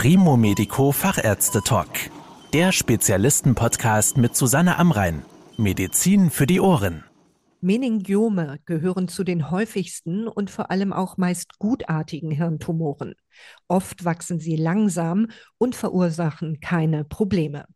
Primo 0.00 0.36
Medico 0.36 0.92
Fachärzte 0.92 1.60
Talk. 1.60 1.88
Der 2.52 2.70
Spezialisten-Podcast 2.70 4.16
mit 4.16 4.36
Susanne 4.36 4.78
Amrein. 4.78 5.24
Medizin 5.56 6.30
für 6.30 6.46
die 6.46 6.60
Ohren. 6.60 7.02
Meningiome 7.60 8.60
gehören 8.64 9.08
zu 9.08 9.24
den 9.24 9.50
häufigsten 9.50 10.28
und 10.28 10.50
vor 10.50 10.70
allem 10.70 10.92
auch 10.92 11.16
meist 11.16 11.58
gutartigen 11.58 12.30
Hirntumoren. 12.30 13.16
Oft 13.66 14.04
wachsen 14.04 14.38
sie 14.38 14.54
langsam 14.54 15.32
und 15.58 15.74
verursachen 15.74 16.60
keine 16.60 17.04
Probleme. 17.04 17.66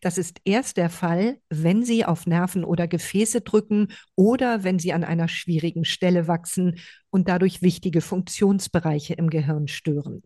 Das 0.00 0.16
ist 0.16 0.40
erst 0.46 0.78
der 0.78 0.88
Fall, 0.88 1.40
wenn 1.50 1.84
sie 1.84 2.06
auf 2.06 2.26
Nerven 2.26 2.64
oder 2.64 2.88
Gefäße 2.88 3.42
drücken 3.42 3.88
oder 4.16 4.64
wenn 4.64 4.78
sie 4.78 4.94
an 4.94 5.04
einer 5.04 5.28
schwierigen 5.28 5.84
Stelle 5.84 6.26
wachsen 6.26 6.78
und 7.10 7.28
dadurch 7.28 7.60
wichtige 7.60 8.00
Funktionsbereiche 8.00 9.12
im 9.12 9.28
Gehirn 9.28 9.68
stören. 9.68 10.22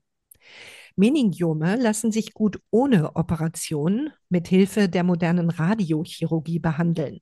Meningiome 0.96 1.76
lassen 1.76 2.12
sich 2.12 2.34
gut 2.34 2.60
ohne 2.70 3.16
Operation 3.16 4.10
mit 4.28 4.46
Hilfe 4.46 4.88
der 4.88 5.02
modernen 5.02 5.50
Radiochirurgie 5.50 6.60
behandeln. 6.60 7.18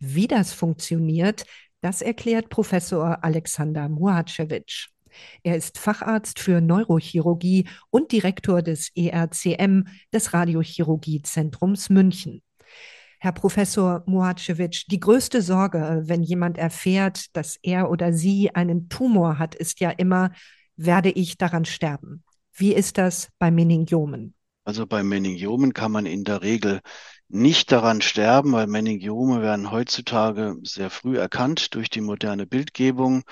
Wie 0.00 0.26
das 0.26 0.52
funktioniert, 0.52 1.44
das 1.80 2.02
erklärt 2.02 2.48
Professor 2.48 3.22
Alexander 3.22 3.88
Muhacewitsch. 3.88 4.88
Er 5.44 5.56
ist 5.56 5.78
Facharzt 5.78 6.40
für 6.40 6.60
Neurochirurgie 6.60 7.68
und 7.90 8.10
Direktor 8.10 8.60
des 8.60 8.90
ERCM, 8.96 9.84
des 10.12 10.34
Radiochirurgiezentrums 10.34 11.90
München. 11.90 12.42
Herr 13.20 13.32
Professor 13.32 14.02
Muhacewitsch, 14.06 14.86
die 14.90 15.00
größte 15.00 15.42
Sorge, 15.42 16.02
wenn 16.04 16.22
jemand 16.22 16.58
erfährt, 16.58 17.34
dass 17.36 17.56
er 17.62 17.90
oder 17.90 18.12
sie 18.12 18.54
einen 18.54 18.88
Tumor 18.88 19.38
hat, 19.38 19.54
ist 19.54 19.80
ja 19.80 19.90
immer, 19.90 20.32
werde 20.76 21.10
ich 21.10 21.38
daran 21.38 21.64
sterben? 21.64 22.24
Wie 22.58 22.72
ist 22.74 22.96
das 22.96 23.28
bei 23.38 23.50
Meningiomen? 23.50 24.34
Also 24.64 24.86
bei 24.86 25.02
Meningiomen 25.02 25.74
kann 25.74 25.92
man 25.92 26.06
in 26.06 26.24
der 26.24 26.40
Regel 26.42 26.80
nicht 27.28 27.70
daran 27.70 28.00
sterben, 28.00 28.52
weil 28.52 28.66
Meningiome 28.66 29.42
werden 29.42 29.70
heutzutage 29.70 30.56
sehr 30.62 30.88
früh 30.88 31.18
erkannt 31.18 31.74
durch 31.74 31.90
die 31.90 32.00
moderne 32.00 32.46
Bildgebung. 32.46 33.24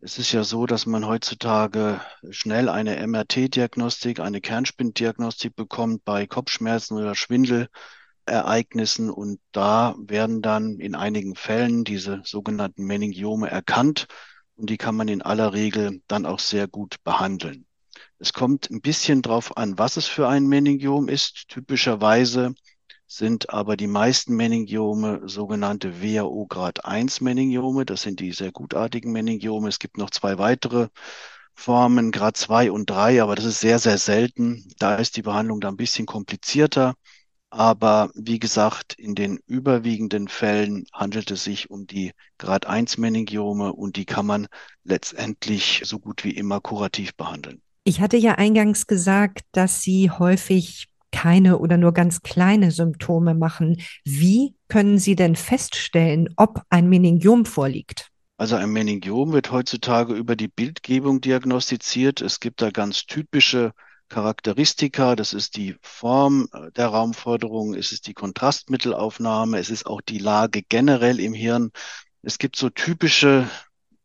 Es 0.00 0.18
ist 0.18 0.32
ja 0.32 0.44
so, 0.44 0.66
dass 0.66 0.84
man 0.84 1.06
heutzutage 1.06 2.00
schnell 2.30 2.68
eine 2.68 2.98
MRT-Diagnostik, 2.98 4.20
eine 4.20 4.42
Kernspindiagnostik 4.42 5.56
bekommt 5.56 6.04
bei 6.04 6.26
Kopfschmerzen 6.26 6.98
oder 6.98 7.14
Schwindelereignissen 7.14 9.08
und 9.10 9.40
da 9.52 9.94
werden 9.98 10.42
dann 10.42 10.78
in 10.80 10.94
einigen 10.94 11.34
Fällen 11.34 11.84
diese 11.84 12.20
sogenannten 12.24 12.84
Meningiome 12.84 13.48
erkannt 13.48 14.06
und 14.54 14.68
die 14.68 14.76
kann 14.76 14.96
man 14.96 15.08
in 15.08 15.22
aller 15.22 15.54
Regel 15.54 16.02
dann 16.08 16.26
auch 16.26 16.40
sehr 16.40 16.68
gut 16.68 16.96
behandeln. 17.02 17.65
Es 18.18 18.32
kommt 18.32 18.70
ein 18.70 18.80
bisschen 18.80 19.22
drauf 19.22 19.56
an, 19.56 19.78
was 19.78 19.96
es 19.96 20.06
für 20.06 20.28
ein 20.28 20.46
Meningiom 20.46 21.08
ist. 21.08 21.48
Typischerweise 21.48 22.54
sind 23.06 23.50
aber 23.50 23.76
die 23.76 23.86
meisten 23.86 24.34
Meningiome 24.36 25.22
sogenannte 25.28 26.02
WHO 26.02 26.46
Grad 26.46 26.84
1 26.84 27.20
Meningiome. 27.20 27.84
Das 27.86 28.02
sind 28.02 28.20
die 28.20 28.32
sehr 28.32 28.52
gutartigen 28.52 29.12
Meningiome. 29.12 29.68
Es 29.68 29.78
gibt 29.78 29.98
noch 29.98 30.10
zwei 30.10 30.38
weitere 30.38 30.88
Formen, 31.54 32.12
Grad 32.12 32.36
2 32.36 32.70
und 32.70 32.90
3, 32.90 33.22
aber 33.22 33.34
das 33.34 33.44
ist 33.44 33.60
sehr, 33.60 33.78
sehr 33.78 33.98
selten. 33.98 34.68
Da 34.78 34.96
ist 34.96 35.16
die 35.16 35.22
Behandlung 35.22 35.60
da 35.60 35.68
ein 35.68 35.76
bisschen 35.76 36.06
komplizierter. 36.06 36.94
Aber 37.50 38.10
wie 38.14 38.38
gesagt, 38.38 38.94
in 38.94 39.14
den 39.14 39.38
überwiegenden 39.46 40.28
Fällen 40.28 40.86
handelt 40.92 41.30
es 41.30 41.44
sich 41.44 41.70
um 41.70 41.86
die 41.86 42.12
Grad 42.38 42.66
1 42.66 42.98
Meningiome 42.98 43.72
und 43.72 43.96
die 43.96 44.04
kann 44.06 44.26
man 44.26 44.48
letztendlich 44.84 45.82
so 45.84 45.98
gut 45.98 46.24
wie 46.24 46.32
immer 46.32 46.60
kurativ 46.60 47.14
behandeln. 47.16 47.62
Ich 47.88 48.00
hatte 48.00 48.16
ja 48.16 48.32
eingangs 48.32 48.88
gesagt, 48.88 49.42
dass 49.52 49.80
Sie 49.80 50.10
häufig 50.10 50.88
keine 51.12 51.58
oder 51.58 51.76
nur 51.76 51.92
ganz 51.92 52.20
kleine 52.20 52.72
Symptome 52.72 53.32
machen. 53.32 53.80
Wie 54.04 54.56
können 54.66 54.98
Sie 54.98 55.14
denn 55.14 55.36
feststellen, 55.36 56.28
ob 56.36 56.62
ein 56.68 56.88
Meningiom 56.88 57.46
vorliegt? 57.46 58.08
Also 58.38 58.56
ein 58.56 58.70
Meningiom 58.70 59.32
wird 59.32 59.52
heutzutage 59.52 60.14
über 60.14 60.34
die 60.34 60.48
Bildgebung 60.48 61.20
diagnostiziert. 61.20 62.22
Es 62.22 62.40
gibt 62.40 62.60
da 62.60 62.70
ganz 62.70 63.06
typische 63.06 63.70
Charakteristika. 64.08 65.14
Das 65.14 65.32
ist 65.32 65.56
die 65.56 65.76
Form 65.80 66.48
der 66.76 66.88
Raumforderung, 66.88 67.74
es 67.74 67.92
ist 67.92 68.08
die 68.08 68.14
Kontrastmittelaufnahme, 68.14 69.60
es 69.60 69.70
ist 69.70 69.86
auch 69.86 70.00
die 70.00 70.18
Lage 70.18 70.62
generell 70.68 71.20
im 71.20 71.34
Hirn. 71.34 71.70
Es 72.22 72.38
gibt 72.38 72.56
so 72.56 72.68
typische 72.68 73.48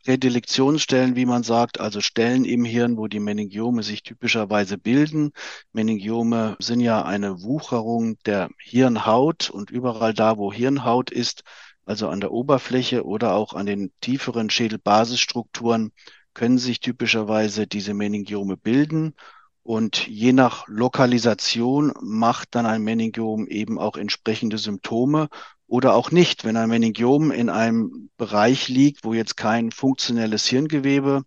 Redilektionsstellen, 0.07 1.15
wie 1.15 1.25
man 1.25 1.43
sagt, 1.43 1.79
also 1.79 2.01
Stellen 2.01 2.45
im 2.45 2.65
Hirn, 2.65 2.97
wo 2.97 3.07
die 3.07 3.19
Meningiome 3.19 3.83
sich 3.83 4.03
typischerweise 4.03 4.77
bilden. 4.77 5.31
Meningiome 5.73 6.55
sind 6.59 6.79
ja 6.79 7.03
eine 7.03 7.41
Wucherung 7.41 8.17
der 8.25 8.49
Hirnhaut 8.59 9.49
und 9.49 9.71
überall 9.71 10.13
da, 10.13 10.37
wo 10.37 10.51
Hirnhaut 10.51 11.11
ist, 11.11 11.43
also 11.85 12.09
an 12.09 12.19
der 12.19 12.31
Oberfläche 12.31 13.05
oder 13.05 13.33
auch 13.33 13.53
an 13.53 13.65
den 13.65 13.91
tieferen 14.01 14.49
Schädelbasisstrukturen, 14.49 15.91
können 16.33 16.57
sich 16.57 16.79
typischerweise 16.79 17.67
diese 17.67 17.93
Meningiome 17.93 18.57
bilden. 18.57 19.15
Und 19.63 20.07
je 20.07 20.33
nach 20.33 20.67
Lokalisation 20.67 21.93
macht 22.01 22.55
dann 22.55 22.65
ein 22.65 22.81
Meningiom 22.81 23.47
eben 23.47 23.77
auch 23.77 23.95
entsprechende 23.95 24.57
Symptome 24.57 25.29
oder 25.71 25.95
auch 25.95 26.11
nicht. 26.11 26.43
Wenn 26.43 26.57
ein 26.57 26.67
Meningiom 26.67 27.31
in 27.31 27.49
einem 27.49 28.09
Bereich 28.17 28.67
liegt, 28.67 29.05
wo 29.05 29.13
jetzt 29.13 29.37
kein 29.37 29.71
funktionelles 29.71 30.45
Hirngewebe 30.45 31.23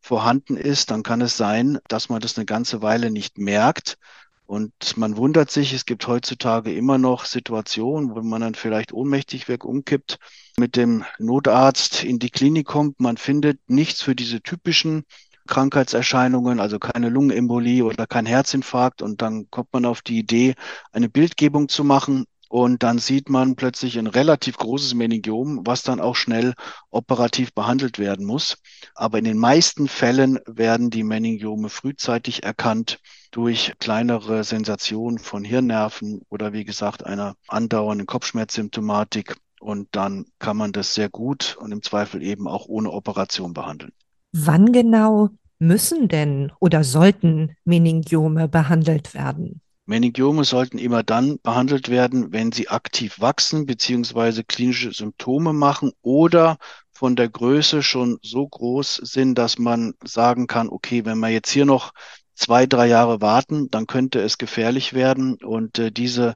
vorhanden 0.00 0.56
ist, 0.56 0.90
dann 0.90 1.02
kann 1.02 1.20
es 1.20 1.36
sein, 1.36 1.78
dass 1.88 2.08
man 2.08 2.22
das 2.22 2.38
eine 2.38 2.46
ganze 2.46 2.80
Weile 2.80 3.10
nicht 3.10 3.36
merkt. 3.36 3.98
Und 4.46 4.96
man 4.96 5.18
wundert 5.18 5.50
sich, 5.50 5.74
es 5.74 5.84
gibt 5.84 6.06
heutzutage 6.06 6.72
immer 6.72 6.96
noch 6.96 7.26
Situationen, 7.26 8.14
wo 8.14 8.22
man 8.22 8.40
dann 8.40 8.54
vielleicht 8.54 8.94
ohnmächtig 8.94 9.46
weg 9.48 9.62
umkippt, 9.62 10.18
mit 10.56 10.76
dem 10.76 11.04
Notarzt 11.18 12.02
in 12.02 12.18
die 12.18 12.30
Klinik 12.30 12.66
kommt. 12.66 12.98
Man 12.98 13.18
findet 13.18 13.60
nichts 13.66 14.00
für 14.00 14.16
diese 14.16 14.40
typischen 14.40 15.04
Krankheitserscheinungen, 15.48 16.60
also 16.60 16.78
keine 16.78 17.10
Lungenembolie 17.10 17.84
oder 17.84 18.06
kein 18.06 18.24
Herzinfarkt. 18.24 19.02
Und 19.02 19.20
dann 19.20 19.50
kommt 19.50 19.70
man 19.74 19.84
auf 19.84 20.00
die 20.00 20.18
Idee, 20.18 20.54
eine 20.92 21.10
Bildgebung 21.10 21.68
zu 21.68 21.84
machen 21.84 22.24
und 22.52 22.82
dann 22.82 22.98
sieht 22.98 23.30
man 23.30 23.56
plötzlich 23.56 23.98
ein 23.98 24.06
relativ 24.06 24.58
großes 24.58 24.92
Meningiom, 24.92 25.62
was 25.64 25.84
dann 25.84 26.00
auch 26.00 26.16
schnell 26.16 26.52
operativ 26.90 27.54
behandelt 27.54 27.98
werden 27.98 28.26
muss. 28.26 28.58
Aber 28.94 29.16
in 29.16 29.24
den 29.24 29.38
meisten 29.38 29.88
Fällen 29.88 30.38
werden 30.44 30.90
die 30.90 31.02
Meningiome 31.02 31.70
frühzeitig 31.70 32.42
erkannt 32.42 33.00
durch 33.30 33.72
kleinere 33.78 34.44
Sensationen 34.44 35.18
von 35.18 35.44
Hirnnerven 35.44 36.20
oder 36.28 36.52
wie 36.52 36.66
gesagt 36.66 37.06
einer 37.06 37.36
andauernden 37.48 38.06
Kopfschmerzsymptomatik. 38.06 39.34
Und 39.58 39.88
dann 39.92 40.26
kann 40.38 40.58
man 40.58 40.72
das 40.72 40.92
sehr 40.92 41.08
gut 41.08 41.56
und 41.58 41.72
im 41.72 41.80
Zweifel 41.80 42.22
eben 42.22 42.46
auch 42.46 42.66
ohne 42.66 42.90
Operation 42.90 43.54
behandeln. 43.54 43.92
Wann 44.32 44.72
genau 44.72 45.30
müssen 45.58 46.08
denn 46.08 46.52
oder 46.60 46.84
sollten 46.84 47.56
Meningiome 47.64 48.46
behandelt 48.46 49.14
werden? 49.14 49.62
Meningiome 49.86 50.44
sollten 50.44 50.78
immer 50.78 51.02
dann 51.02 51.38
behandelt 51.42 51.88
werden, 51.88 52.32
wenn 52.32 52.52
sie 52.52 52.68
aktiv 52.68 53.20
wachsen 53.20 53.66
bzw. 53.66 54.44
klinische 54.44 54.92
Symptome 54.92 55.52
machen 55.52 55.92
oder 56.02 56.58
von 56.92 57.16
der 57.16 57.28
Größe 57.28 57.82
schon 57.82 58.18
so 58.22 58.46
groß 58.46 59.00
sind, 59.02 59.36
dass 59.36 59.58
man 59.58 59.94
sagen 60.04 60.46
kann, 60.46 60.68
okay, 60.68 61.04
wenn 61.04 61.18
wir 61.18 61.30
jetzt 61.30 61.50
hier 61.50 61.64
noch 61.64 61.92
zwei, 62.34 62.66
drei 62.66 62.86
Jahre 62.86 63.20
warten, 63.20 63.70
dann 63.70 63.88
könnte 63.88 64.20
es 64.20 64.38
gefährlich 64.38 64.92
werden. 64.92 65.34
Und 65.42 65.78
äh, 65.80 65.90
diese 65.90 66.34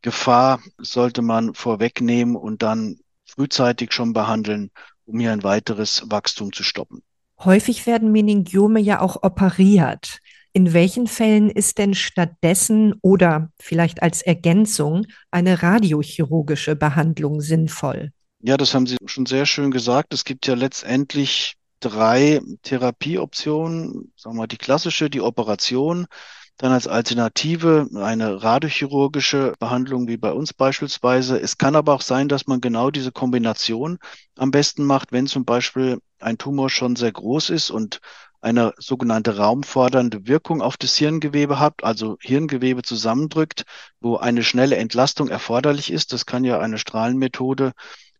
Gefahr 0.00 0.60
sollte 0.78 1.20
man 1.20 1.54
vorwegnehmen 1.54 2.36
und 2.36 2.62
dann 2.62 3.00
frühzeitig 3.26 3.92
schon 3.92 4.14
behandeln, 4.14 4.70
um 5.04 5.18
hier 5.20 5.32
ein 5.32 5.42
weiteres 5.42 6.04
Wachstum 6.06 6.52
zu 6.52 6.62
stoppen. 6.62 7.02
Häufig 7.40 7.86
werden 7.86 8.10
Meningiome 8.10 8.80
ja 8.80 9.00
auch 9.00 9.22
operiert. 9.22 10.20
In 10.52 10.72
welchen 10.72 11.06
Fällen 11.06 11.50
ist 11.50 11.78
denn 11.78 11.94
stattdessen 11.94 12.94
oder 13.02 13.50
vielleicht 13.60 14.02
als 14.02 14.22
Ergänzung 14.22 15.06
eine 15.30 15.62
radiochirurgische 15.62 16.74
Behandlung 16.74 17.40
sinnvoll? 17.40 18.10
Ja, 18.40 18.56
das 18.56 18.74
haben 18.74 18.86
Sie 18.86 18.96
schon 19.06 19.26
sehr 19.26 19.46
schön 19.46 19.70
gesagt. 19.70 20.14
Es 20.14 20.24
gibt 20.24 20.46
ja 20.46 20.54
letztendlich 20.54 21.56
drei 21.80 22.40
Therapieoptionen. 22.62 24.12
Sagen 24.16 24.36
wir 24.36 24.42
mal 24.42 24.46
die 24.46 24.56
klassische, 24.56 25.10
die 25.10 25.20
Operation, 25.20 26.06
dann 26.56 26.72
als 26.72 26.88
Alternative 26.88 27.88
eine 27.94 28.42
radiochirurgische 28.42 29.54
Behandlung 29.58 30.08
wie 30.08 30.16
bei 30.16 30.32
uns 30.32 30.52
beispielsweise. 30.52 31.40
Es 31.40 31.56
kann 31.56 31.76
aber 31.76 31.94
auch 31.94 32.00
sein, 32.00 32.28
dass 32.28 32.46
man 32.46 32.60
genau 32.60 32.90
diese 32.90 33.12
Kombination 33.12 33.98
am 34.36 34.50
besten 34.50 34.84
macht, 34.84 35.12
wenn 35.12 35.26
zum 35.26 35.44
Beispiel 35.44 35.98
ein 36.18 36.36
Tumor 36.36 36.68
schon 36.68 36.96
sehr 36.96 37.12
groß 37.12 37.50
ist 37.50 37.70
und 37.70 38.00
eine 38.40 38.72
sogenannte 38.78 39.36
raumfordernde 39.36 40.26
Wirkung 40.26 40.62
auf 40.62 40.76
das 40.76 40.96
Hirngewebe 40.96 41.58
hat, 41.58 41.82
also 41.82 42.16
Hirngewebe 42.20 42.82
zusammendrückt, 42.82 43.64
wo 44.00 44.16
eine 44.16 44.44
schnelle 44.44 44.76
Entlastung 44.76 45.28
erforderlich 45.28 45.92
ist. 45.92 46.12
Das 46.12 46.26
kann 46.26 46.44
ja 46.44 46.58
eine 46.60 46.78
Strahlenmethode 46.78 47.72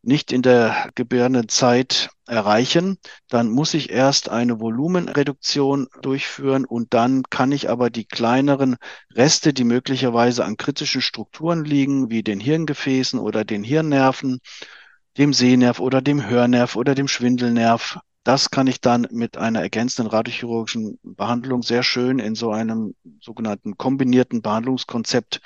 nicht 0.03 0.32
in 0.32 0.43
der 0.43 0.91
gebärenden 0.94 1.49
Zeit 1.49 2.11
erreichen. 2.26 2.99
Dann 3.29 3.50
muss 3.50 3.75
ich 3.75 3.91
erst 3.91 4.29
eine 4.29 4.61
Volumenreduktion 4.61 5.88
durchführen 6.03 6.65
und 6.65 6.94
dann 6.94 7.25
kann 7.31 7.53
ich 7.53 7.69
aber 7.69 7.91
die 7.91 8.05
kleineren 8.05 8.76
Reste, 9.15 9.53
die 9.53 9.65
möglicherweise 9.65 10.44
an 10.44 10.56
kritischen 10.56 11.03
Strukturen 11.03 11.65
liegen, 11.65 12.11
wie 12.11 12.23
den 12.23 12.41
Hirngefäßen 12.41 13.19
oder 13.19 13.44
den 13.44 13.65
Hirnnerven, 13.65 14.41
dem 15.17 15.32
Sehnerv 15.32 15.81
oder 15.81 16.00
dem 16.00 16.29
Hörnerv 16.29 16.76
oder 16.76 16.94
dem 16.94 17.09
Schwindelnerv, 17.09 17.99
das 18.25 18.50
kann 18.50 18.67
ich 18.67 18.81
dann 18.81 19.06
mit 19.11 19.37
einer 19.37 19.62
ergänzenden 19.62 20.11
radiochirurgischen 20.11 20.99
Behandlung 21.03 21.62
sehr 21.62 21.82
schön 21.82 22.19
in 22.19 22.35
so 22.35 22.50
einem 22.50 22.94
sogenannten 23.20 23.79
kombinierten 23.79 24.43
Behandlungskonzept 24.43 25.41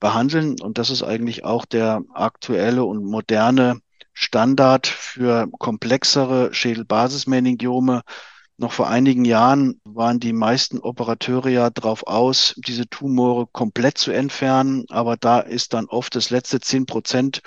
behandeln. 0.00 0.60
Und 0.60 0.78
das 0.78 0.90
ist 0.90 1.02
eigentlich 1.02 1.44
auch 1.44 1.64
der 1.64 2.02
aktuelle 2.14 2.84
und 2.84 3.04
moderne 3.04 3.80
Standard 4.12 4.86
für 4.86 5.48
komplexere 5.58 6.52
Schädelbasismeningiome. 6.52 8.02
Noch 8.56 8.72
vor 8.72 8.88
einigen 8.88 9.24
Jahren 9.24 9.80
waren 9.84 10.20
die 10.20 10.32
meisten 10.32 10.80
Operateure 10.80 11.48
ja 11.48 11.70
darauf 11.70 12.06
aus, 12.06 12.54
diese 12.58 12.88
Tumore 12.88 13.46
komplett 13.46 13.96
zu 13.98 14.10
entfernen. 14.10 14.84
Aber 14.90 15.16
da 15.16 15.40
ist 15.40 15.72
dann 15.72 15.86
oft 15.86 16.14
das 16.14 16.30
letzte 16.30 16.60
zehn 16.60 16.86
Prozent 16.86 17.40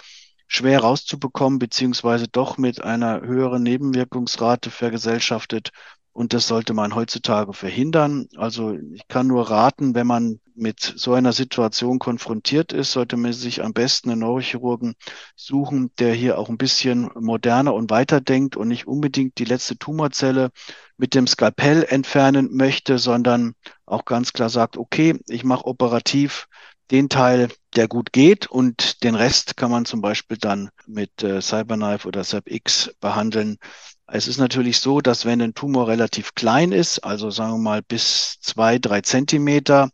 schwer 0.54 0.82
rauszubekommen, 0.82 1.60
beziehungsweise 1.60 2.28
doch 2.28 2.58
mit 2.58 2.84
einer 2.84 3.22
höheren 3.22 3.64
Nebenwirkungsrate 3.64 4.70
vergesellschaftet. 4.70 5.72
Und 6.12 6.34
das 6.34 6.48
sollte 6.48 6.76
man 6.76 6.94
heutzutage 6.94 7.54
verhindern. 7.54 8.28
Also 8.38 8.78
ich 8.94 9.08
kann 9.08 9.26
nur 9.26 9.50
raten, 9.50 9.96
wenn 9.96 10.06
man 10.06 10.40
mit 10.54 10.94
so 10.96 11.14
einer 11.14 11.34
Situation 11.34 11.98
konfrontiert 11.98 12.72
ist, 12.72 12.92
sollte 12.92 13.18
man 13.18 13.34
sich 13.34 13.64
am 13.64 13.74
besten 13.74 14.12
einen 14.12 14.20
Neurochirurgen 14.20 14.94
suchen, 15.36 15.92
der 15.98 16.14
hier 16.14 16.38
auch 16.38 16.50
ein 16.50 16.60
bisschen 16.60 17.10
moderner 17.16 17.74
und 17.74 17.90
weiter 17.90 18.22
denkt 18.22 18.56
und 18.56 18.68
nicht 18.68 18.86
unbedingt 18.86 19.40
die 19.40 19.46
letzte 19.46 19.76
Tumorzelle 19.76 20.52
mit 20.98 21.16
dem 21.16 21.26
Skalpell 21.26 21.84
entfernen 21.90 22.50
möchte, 22.56 23.00
sondern 23.00 23.56
auch 23.88 24.06
ganz 24.06 24.34
klar 24.34 24.50
sagt, 24.50 24.78
okay, 24.78 25.20
ich 25.28 25.44
mache 25.44 25.66
operativ 25.66 26.46
den 26.92 27.10
Teil, 27.10 27.50
der 27.74 27.88
gut 27.88 28.14
geht 28.14 28.48
und 28.48 29.04
den 29.04 29.16
Rest 29.16 29.58
kann 29.58 29.72
man 29.72 29.86
zum 29.86 30.02
Beispiel 30.02 30.38
dann 30.38 30.70
mit 30.86 31.24
äh, 31.24 31.42
Cyberknife 31.42 32.08
oder 32.08 32.24
CyberX 32.24 32.94
behandeln. 33.00 33.58
Es 34.08 34.28
ist 34.28 34.38
natürlich 34.38 34.80
so, 34.80 35.02
dass 35.02 35.26
wenn 35.26 35.42
ein 35.42 35.54
Tumor 35.54 35.88
relativ 35.88 36.36
klein 36.36 36.72
ist, 36.72 37.00
also 37.00 37.30
sagen 37.30 37.54
wir 37.54 37.58
mal 37.60 37.82
bis 37.82 38.38
zwei, 38.42 38.78
drei 38.80 39.02
Zentimeter 39.02 39.90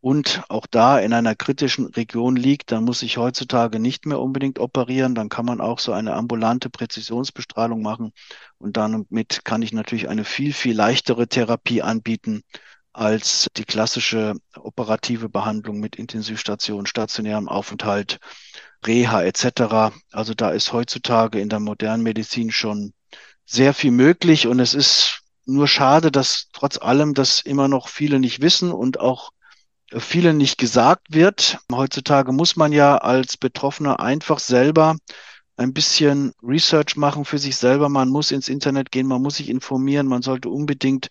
und 0.00 0.42
auch 0.50 0.66
da 0.66 0.98
in 0.98 1.14
einer 1.14 1.34
kritischen 1.34 1.86
Region 1.86 2.36
liegt, 2.36 2.72
dann 2.72 2.84
muss 2.84 3.02
ich 3.02 3.16
heutzutage 3.16 3.80
nicht 3.80 4.04
mehr 4.04 4.20
unbedingt 4.20 4.58
operieren. 4.58 5.14
Dann 5.14 5.30
kann 5.30 5.46
man 5.46 5.62
auch 5.62 5.78
so 5.78 5.92
eine 5.92 6.12
ambulante 6.12 6.68
Präzisionsbestrahlung 6.68 7.80
machen 7.80 8.12
und 8.58 8.76
damit 8.76 9.44
kann 9.44 9.62
ich 9.62 9.72
natürlich 9.72 10.08
eine 10.08 10.24
viel, 10.24 10.52
viel 10.52 10.76
leichtere 10.76 11.26
Therapie 11.26 11.80
anbieten 11.80 12.42
als 12.94 13.48
die 13.56 13.64
klassische 13.64 14.34
operative 14.56 15.28
Behandlung 15.28 15.80
mit 15.80 15.96
Intensivstation, 15.96 16.86
stationärem 16.86 17.48
Aufenthalt, 17.48 18.18
Reha 18.86 19.22
etc. 19.22 19.92
Also 20.12 20.34
da 20.34 20.50
ist 20.50 20.72
heutzutage 20.72 21.40
in 21.40 21.48
der 21.48 21.60
modernen 21.60 22.02
Medizin 22.02 22.50
schon 22.52 22.92
sehr 23.44 23.74
viel 23.74 23.90
möglich 23.90 24.46
und 24.46 24.60
es 24.60 24.74
ist 24.74 25.20
nur 25.44 25.68
schade, 25.68 26.10
dass 26.10 26.48
trotz 26.52 26.78
allem 26.78 27.14
das 27.14 27.40
immer 27.40 27.68
noch 27.68 27.88
viele 27.88 28.20
nicht 28.20 28.40
wissen 28.40 28.72
und 28.72 29.00
auch 29.00 29.30
viele 29.92 30.32
nicht 30.32 30.56
gesagt 30.56 31.08
wird. 31.10 31.58
Heutzutage 31.70 32.32
muss 32.32 32.56
man 32.56 32.72
ja 32.72 32.96
als 32.96 33.36
Betroffener 33.36 34.00
einfach 34.00 34.38
selber 34.38 34.96
ein 35.56 35.72
bisschen 35.72 36.32
Research 36.42 36.96
machen 36.96 37.24
für 37.24 37.38
sich 37.38 37.56
selber. 37.56 37.88
Man 37.88 38.08
muss 38.08 38.30
ins 38.30 38.48
Internet 38.48 38.90
gehen, 38.90 39.06
man 39.06 39.22
muss 39.22 39.36
sich 39.36 39.48
informieren, 39.48 40.06
man 40.06 40.22
sollte 40.22 40.48
unbedingt 40.48 41.08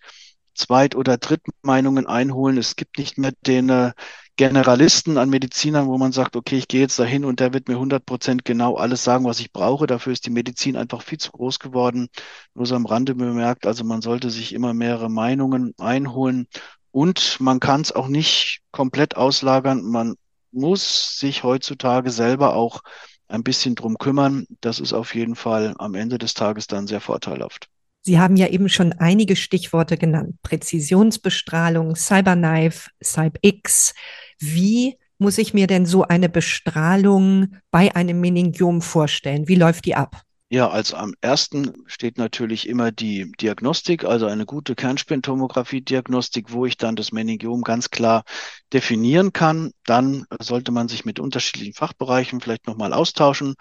Zweit- 0.54 0.96
oder 0.96 1.18
Drittmeinungen 1.18 2.06
einholen. 2.06 2.58
Es 2.58 2.76
gibt 2.76 2.98
nicht 2.98 3.18
mehr 3.18 3.32
den 3.46 3.68
äh, 3.68 3.92
Generalisten 4.36 5.16
an 5.18 5.30
Medizinern, 5.30 5.86
wo 5.86 5.96
man 5.96 6.10
sagt, 6.12 6.34
okay, 6.36 6.56
ich 6.58 6.66
gehe 6.68 6.80
jetzt 6.80 6.98
dahin 6.98 7.24
und 7.24 7.38
der 7.40 7.52
wird 7.52 7.68
mir 7.68 7.76
100 7.76 8.04
Prozent 8.04 8.44
genau 8.44 8.74
alles 8.76 9.04
sagen, 9.04 9.24
was 9.24 9.38
ich 9.40 9.52
brauche. 9.52 9.86
Dafür 9.86 10.12
ist 10.12 10.26
die 10.26 10.30
Medizin 10.30 10.76
einfach 10.76 11.02
viel 11.02 11.18
zu 11.18 11.30
groß 11.30 11.60
geworden. 11.60 12.08
Nur 12.54 12.66
so 12.66 12.74
am 12.74 12.86
Rande 12.86 13.14
bemerkt, 13.14 13.66
also 13.66 13.84
man 13.84 14.02
sollte 14.02 14.30
sich 14.30 14.52
immer 14.52 14.74
mehrere 14.74 15.08
Meinungen 15.08 15.72
einholen 15.78 16.48
und 16.90 17.40
man 17.40 17.60
kann 17.60 17.80
es 17.82 17.92
auch 17.92 18.08
nicht 18.08 18.60
komplett 18.72 19.16
auslagern. 19.16 19.82
Man 19.82 20.14
muss 20.52 21.18
sich 21.18 21.42
heutzutage 21.44 22.10
selber 22.10 22.54
auch 22.54 22.82
ein 23.28 23.42
bisschen 23.44 23.74
drum 23.74 23.98
kümmern. 23.98 24.46
Das 24.60 24.80
ist 24.80 24.92
auf 24.92 25.14
jeden 25.14 25.36
Fall 25.36 25.74
am 25.78 25.94
Ende 25.94 26.18
des 26.18 26.34
Tages 26.34 26.66
dann 26.66 26.86
sehr 26.86 27.00
vorteilhaft. 27.00 27.68
Sie 28.06 28.18
haben 28.18 28.36
ja 28.36 28.48
eben 28.48 28.68
schon 28.68 28.92
einige 28.92 29.34
Stichworte 29.34 29.96
genannt. 29.96 30.36
Präzisionsbestrahlung, 30.42 31.96
Cyberknife, 31.96 32.90
CyberX. 33.02 33.94
Wie 34.38 34.98
muss 35.16 35.38
ich 35.38 35.54
mir 35.54 35.66
denn 35.66 35.86
so 35.86 36.02
eine 36.02 36.28
Bestrahlung 36.28 37.56
bei 37.70 37.96
einem 37.96 38.20
Meningiom 38.20 38.82
vorstellen? 38.82 39.48
Wie 39.48 39.54
läuft 39.54 39.86
die 39.86 39.94
ab? 39.94 40.20
Ja, 40.50 40.68
als 40.68 40.92
am 40.92 41.14
ersten 41.22 41.72
steht 41.86 42.18
natürlich 42.18 42.68
immer 42.68 42.92
die 42.92 43.32
Diagnostik, 43.40 44.04
also 44.04 44.26
eine 44.26 44.44
gute 44.44 44.74
Kernspintomographie-Diagnostik, 44.74 46.52
wo 46.52 46.66
ich 46.66 46.76
dann 46.76 46.96
das 46.96 47.10
Meningiom 47.10 47.62
ganz 47.62 47.88
klar 47.88 48.24
definieren 48.70 49.32
kann. 49.32 49.72
Dann 49.86 50.26
sollte 50.40 50.72
man 50.72 50.88
sich 50.88 51.06
mit 51.06 51.18
unterschiedlichen 51.18 51.72
Fachbereichen 51.72 52.42
vielleicht 52.42 52.66
nochmal 52.66 52.92
austauschen 52.92 53.54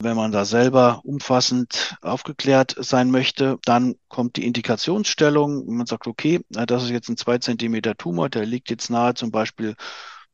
wenn 0.00 0.16
man 0.16 0.30
da 0.30 0.44
selber 0.44 1.00
umfassend 1.04 1.96
aufgeklärt 2.02 2.76
sein 2.78 3.10
möchte, 3.10 3.58
dann 3.64 3.96
kommt 4.08 4.36
die 4.36 4.46
Indikationsstellung. 4.46 5.66
Man 5.66 5.86
sagt, 5.86 6.06
okay, 6.06 6.40
das 6.50 6.84
ist 6.84 6.90
jetzt 6.90 7.08
ein 7.08 7.16
zwei 7.16 7.38
Zentimeter 7.38 7.96
Tumor, 7.96 8.28
der 8.28 8.46
liegt 8.46 8.70
jetzt 8.70 8.90
nahe 8.90 9.14
zum 9.14 9.32
Beispiel 9.32 9.74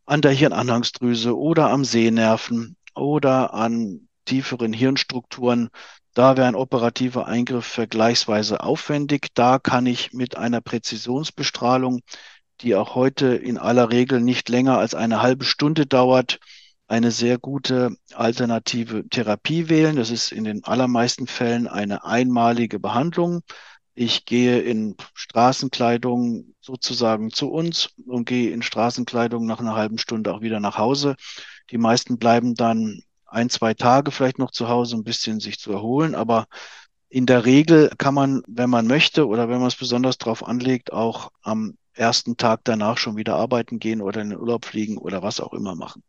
an 0.05 0.21
der 0.21 0.33
Hirnanhangsdrüse 0.33 1.37
oder 1.37 1.71
am 1.71 1.85
Sehnerven 1.85 2.77
oder 2.95 3.55
an 3.55 4.09
tieferen 4.27 4.75
Hirnstrukturen. 4.75 5.71
Da 6.13 6.37
wäre 6.37 6.47
ein 6.47 6.57
operativer 6.57 7.27
Eingriff 7.27 7.65
vergleichsweise 7.65 8.61
aufwendig. 8.63 9.29
Da 9.33 9.59
kann 9.59 9.87
ich 9.87 10.13
mit 10.13 10.37
einer 10.37 10.61
Präzisionsbestrahlung, 10.61 12.03
die 12.61 12.75
auch 12.75 12.95
heute 12.95 13.35
in 13.35 13.57
aller 13.57 13.91
Regel 13.91 14.21
nicht 14.21 14.51
länger 14.51 14.79
als 14.79 14.95
eine 14.95 15.23
halbe 15.23 15.45
Stunde 15.45 15.87
dauert, 15.87 16.39
eine 16.87 17.11
sehr 17.11 17.39
gute 17.39 17.97
alternative 18.15 19.09
Therapie 19.09 19.69
wählen. 19.69 19.97
Das 19.97 20.11
ist 20.11 20.33
in 20.33 20.45
den 20.45 20.65
allermeisten 20.65 21.27
Fällen 21.27 21.67
eine 21.67 22.05
einmalige 22.05 22.79
Behandlung. 22.79 23.43
Ich 23.95 24.25
gehe 24.25 24.61
in 24.61 24.97
Straßenkleidung 25.15 26.55
sozusagen 26.61 27.31
zu 27.31 27.51
uns 27.51 27.91
und 28.07 28.27
gehe 28.27 28.51
in 28.51 28.63
Straßenkleidung 28.63 29.47
nach 29.47 29.61
einer 29.61 29.77
halben 29.77 29.99
Stunde 29.99 30.35
auch 30.35 30.41
wieder 30.41 30.61
nach 30.61 30.79
Hause. 30.79 31.15
Die 31.71 31.79
meisten 31.79 32.19
bleiben 32.19 32.55
dann 32.55 33.03
ein, 33.27 33.51
zwei 33.51 33.75
Tage 33.75 34.11
vielleicht 34.11 34.39
noch 34.39 34.51
zu 34.51 34.69
Hause, 34.69 34.97
ein 34.97 35.05
bisschen 35.05 35.41
sich 35.41 35.59
zu 35.59 35.73
erholen. 35.73 36.15
Aber 36.15 36.47
in 37.09 37.27
der 37.27 37.45
Regel 37.45 37.91
kann 37.97 38.15
man, 38.15 38.43
wenn 38.49 38.69
man 38.69 38.87
möchte 38.87 39.29
oder 39.29 39.49
wenn 39.49 39.59
man 39.59 39.69
es 39.69 39.77
besonders 39.77 40.19
darauf 40.19 40.45
anlegt, 40.47 40.93
auch 40.93 41.31
am 41.43 41.77
ersten 41.95 42.37
Tag 42.37 42.61
danach 42.65 42.99
schon 42.99 43.17
wieder 43.17 43.37
arbeiten 43.37 43.79
gehen 43.79 44.01
oder 44.01 44.21
in 44.21 44.31
den 44.31 44.39
Urlaub 44.39 44.65
fliegen 44.65 44.99
oder 44.99 45.23
was 45.23 45.41
auch 45.41 45.53
immer 45.53 45.75
machen. 45.75 46.03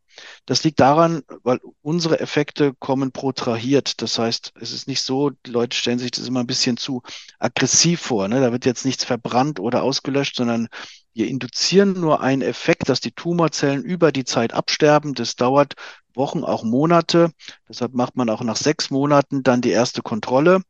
Das 0.46 0.64
liegt 0.64 0.80
daran, 0.80 1.24
weil 1.44 1.60
unsere 1.82 2.20
Effekte 2.20 2.74
kommen 2.80 3.12
protrahiert. 3.12 4.02
Das 4.02 4.18
heißt, 4.18 4.54
es 4.60 4.72
ist 4.72 4.88
nicht 4.88 5.02
so, 5.02 5.30
die 5.30 5.52
Leute 5.52 5.76
stellen 5.76 6.00
sich 6.00 6.12
das 6.12 6.28
immer 6.28 6.40
ein 6.42 6.48
bisschen 6.48 6.78
zu 6.78 7.02
aggressiv 7.40 8.02
vor. 8.02 8.28
Ne? 8.28 8.40
Da 8.40 8.52
wird 8.52 8.66
jetzt 8.66 8.86
nichts 8.86 9.04
verbrannt 9.04 9.60
oder 9.60 9.84
ausgelöscht, 9.84 10.38
sondern 10.38 10.68
wir 11.14 11.28
induzieren 11.28 11.94
nur 11.94 12.22
einen 12.22 12.42
Effekt, 12.42 12.90
dass 12.90 13.00
die 13.00 13.12
Tumorzellen 13.12 13.84
über 13.84 14.12
die 14.12 14.26
Zeit 14.26 14.54
absterben. 14.54 15.14
Das 15.14 15.36
dauert 15.36 15.76
Wochen, 16.14 16.44
auch 16.44 16.64
Monate. 16.64 17.32
Deshalb 17.68 17.94
macht 17.94 18.16
man 18.16 18.30
auch 18.30 18.42
nach 18.42 18.58
sechs 18.58 18.90
Monaten 18.90 19.44
dann 19.44 19.62
die 19.62 19.72
erste 19.72 20.02
Kontrolle. 20.02 20.62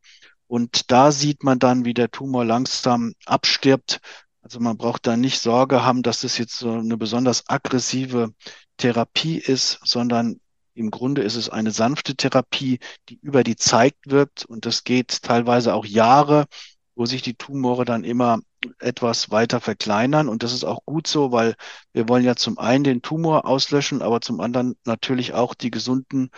Und 0.48 0.92
da 0.92 1.10
sieht 1.10 1.42
man 1.42 1.58
dann, 1.58 1.84
wie 1.84 1.94
der 1.94 2.10
Tumor 2.10 2.44
langsam 2.44 3.14
abstirbt. 3.24 4.00
Also 4.46 4.60
man 4.60 4.76
braucht 4.76 5.08
da 5.08 5.16
nicht 5.16 5.40
Sorge 5.40 5.84
haben, 5.84 6.04
dass 6.04 6.20
das 6.20 6.38
jetzt 6.38 6.56
so 6.56 6.70
eine 6.70 6.96
besonders 6.96 7.48
aggressive 7.48 8.32
Therapie 8.76 9.38
ist, 9.38 9.80
sondern 9.82 10.38
im 10.74 10.92
Grunde 10.92 11.22
ist 11.22 11.34
es 11.34 11.50
eine 11.50 11.72
sanfte 11.72 12.14
Therapie, 12.14 12.78
die 13.08 13.18
über 13.22 13.42
die 13.42 13.56
Zeit 13.56 13.96
wirkt. 14.04 14.44
Und 14.44 14.64
das 14.64 14.84
geht 14.84 15.22
teilweise 15.22 15.74
auch 15.74 15.84
Jahre, 15.84 16.46
wo 16.94 17.06
sich 17.06 17.22
die 17.22 17.34
Tumore 17.34 17.84
dann 17.84 18.04
immer 18.04 18.38
etwas 18.78 19.32
weiter 19.32 19.60
verkleinern. 19.60 20.28
Und 20.28 20.44
das 20.44 20.52
ist 20.52 20.62
auch 20.62 20.84
gut 20.84 21.08
so, 21.08 21.32
weil 21.32 21.56
wir 21.92 22.08
wollen 22.08 22.24
ja 22.24 22.36
zum 22.36 22.56
einen 22.56 22.84
den 22.84 23.02
Tumor 23.02 23.46
auslöschen, 23.46 24.00
aber 24.00 24.20
zum 24.20 24.38
anderen 24.38 24.76
natürlich 24.84 25.34
auch 25.34 25.54
die 25.54 25.72
gesunden, 25.72 26.30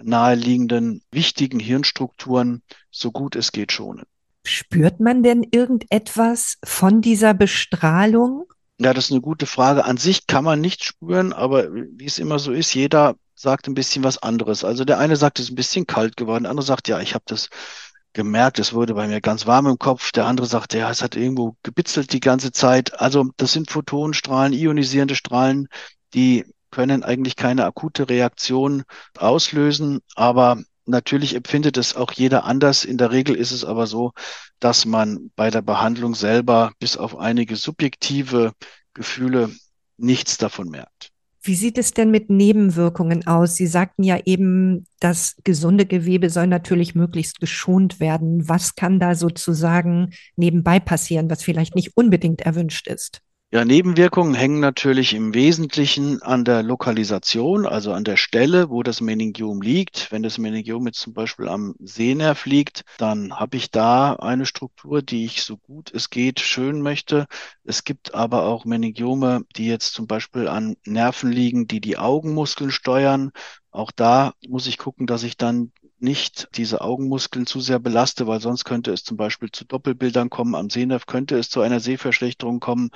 naheliegenden, 0.00 1.02
wichtigen 1.10 1.58
Hirnstrukturen. 1.58 2.62
So 2.92 3.10
gut 3.10 3.34
es 3.34 3.50
geht 3.50 3.72
schonen. 3.72 4.06
Spürt 4.46 5.00
man 5.00 5.22
denn 5.22 5.46
irgendetwas 5.50 6.56
von 6.64 7.00
dieser 7.00 7.34
Bestrahlung? 7.34 8.46
Ja, 8.78 8.94
das 8.94 9.06
ist 9.06 9.10
eine 9.10 9.20
gute 9.20 9.46
Frage. 9.46 9.84
An 9.84 9.98
sich 9.98 10.26
kann 10.26 10.44
man 10.44 10.60
nicht 10.60 10.84
spüren, 10.84 11.32
aber 11.32 11.70
wie 11.72 12.06
es 12.06 12.18
immer 12.18 12.38
so 12.38 12.52
ist, 12.52 12.74
jeder 12.74 13.16
sagt 13.34 13.68
ein 13.68 13.74
bisschen 13.74 14.04
was 14.04 14.18
anderes. 14.18 14.64
Also 14.64 14.84
der 14.84 14.98
eine 14.98 15.16
sagt, 15.16 15.38
es 15.38 15.46
ist 15.46 15.52
ein 15.52 15.56
bisschen 15.56 15.86
kalt 15.86 16.16
geworden, 16.16 16.44
der 16.44 16.50
andere 16.50 16.66
sagt, 16.66 16.88
ja, 16.88 17.00
ich 17.00 17.14
habe 17.14 17.24
das 17.26 17.48
gemerkt, 18.12 18.58
es 18.58 18.72
wurde 18.72 18.94
bei 18.94 19.06
mir 19.06 19.20
ganz 19.20 19.46
warm 19.46 19.66
im 19.66 19.78
Kopf. 19.78 20.12
Der 20.12 20.26
andere 20.26 20.46
sagt, 20.46 20.74
ja, 20.74 20.90
es 20.90 21.02
hat 21.02 21.16
irgendwo 21.16 21.56
gebitzelt 21.62 22.12
die 22.12 22.20
ganze 22.20 22.52
Zeit. 22.52 23.00
Also 23.00 23.26
das 23.36 23.52
sind 23.52 23.70
Photonenstrahlen, 23.70 24.52
ionisierende 24.52 25.14
Strahlen, 25.14 25.68
die 26.14 26.44
können 26.70 27.02
eigentlich 27.02 27.36
keine 27.36 27.64
akute 27.64 28.08
Reaktion 28.08 28.84
auslösen, 29.16 30.00
aber 30.14 30.62
natürlich 30.86 31.34
empfindet 31.34 31.76
es 31.76 31.96
auch 31.96 32.12
jeder 32.12 32.44
anders. 32.44 32.84
In 32.84 32.98
der 32.98 33.10
Regel 33.10 33.34
ist 33.34 33.52
es 33.52 33.64
aber 33.64 33.86
so, 33.86 34.12
dass 34.58 34.84
man 34.84 35.30
bei 35.36 35.50
der 35.50 35.62
Behandlung 35.62 36.14
selber 36.14 36.72
bis 36.78 36.96
auf 36.96 37.16
einige 37.16 37.56
subjektive 37.56 38.52
Gefühle 38.94 39.50
nichts 39.96 40.38
davon 40.38 40.68
merkt. 40.68 41.10
Wie 41.42 41.54
sieht 41.54 41.78
es 41.78 41.94
denn 41.94 42.10
mit 42.10 42.28
Nebenwirkungen 42.28 43.26
aus? 43.26 43.54
Sie 43.54 43.66
sagten 43.66 44.02
ja 44.02 44.18
eben, 44.26 44.86
das 44.98 45.36
gesunde 45.42 45.86
Gewebe 45.86 46.28
soll 46.28 46.46
natürlich 46.46 46.94
möglichst 46.94 47.40
geschont 47.40 47.98
werden. 47.98 48.46
Was 48.46 48.74
kann 48.74 49.00
da 49.00 49.14
sozusagen 49.14 50.10
nebenbei 50.36 50.80
passieren, 50.80 51.30
was 51.30 51.42
vielleicht 51.42 51.74
nicht 51.74 51.96
unbedingt 51.96 52.42
erwünscht 52.42 52.88
ist? 52.88 53.22
Ja, 53.52 53.64
Nebenwirkungen 53.64 54.34
hängen 54.34 54.60
natürlich 54.60 55.12
im 55.12 55.34
Wesentlichen 55.34 56.22
an 56.22 56.44
der 56.44 56.62
Lokalisation, 56.62 57.66
also 57.66 57.92
an 57.92 58.04
der 58.04 58.16
Stelle, 58.16 58.70
wo 58.70 58.84
das 58.84 59.00
Meningiom 59.00 59.60
liegt. 59.60 60.12
Wenn 60.12 60.22
das 60.22 60.38
Meningiom 60.38 60.86
jetzt 60.86 61.00
zum 61.00 61.14
Beispiel 61.14 61.48
am 61.48 61.74
Sehnerv 61.80 62.46
liegt, 62.46 62.84
dann 62.96 63.34
habe 63.40 63.56
ich 63.56 63.72
da 63.72 64.12
eine 64.14 64.46
Struktur, 64.46 65.02
die 65.02 65.24
ich 65.24 65.42
so 65.42 65.56
gut 65.56 65.90
es 65.92 66.10
geht 66.10 66.38
schön 66.38 66.80
möchte. 66.80 67.26
Es 67.64 67.82
gibt 67.82 68.14
aber 68.14 68.44
auch 68.44 68.64
Meningiome, 68.64 69.42
die 69.56 69.66
jetzt 69.66 69.94
zum 69.94 70.06
Beispiel 70.06 70.46
an 70.46 70.76
Nerven 70.86 71.32
liegen, 71.32 71.66
die 71.66 71.80
die 71.80 71.98
Augenmuskeln 71.98 72.70
steuern. 72.70 73.32
Auch 73.72 73.90
da 73.90 74.32
muss 74.48 74.68
ich 74.68 74.78
gucken, 74.78 75.08
dass 75.08 75.24
ich 75.24 75.36
dann 75.36 75.72
nicht 75.98 76.48
diese 76.56 76.80
Augenmuskeln 76.80 77.46
zu 77.46 77.60
sehr 77.60 77.78
belaste, 77.78 78.26
weil 78.26 78.40
sonst 78.40 78.64
könnte 78.64 78.92
es 78.92 79.04
zum 79.04 79.16
Beispiel 79.16 79.50
zu 79.50 79.64
Doppelbildern 79.66 80.30
kommen. 80.30 80.54
Am 80.54 80.70
Sehnerv 80.70 81.06
könnte 81.06 81.36
es 81.36 81.50
zu 81.50 81.60
einer 81.60 81.80
Sehverschlechterung 81.80 82.58
kommen. 82.60 82.90